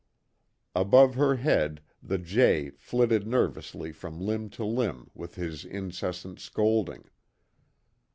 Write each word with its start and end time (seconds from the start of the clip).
Above 0.73 1.13
her 1.13 1.35
head 1.35 1.79
the 2.01 2.17
jay 2.17 2.71
flitted 2.71 3.27
nervously 3.27 3.91
from 3.91 4.19
limb 4.19 4.49
to 4.49 4.65
limb 4.65 5.11
with 5.13 5.35
his 5.35 5.63
incessant 5.63 6.39
scolding. 6.39 7.07